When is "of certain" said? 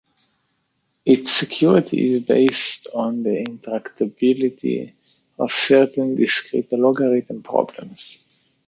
5.37-6.15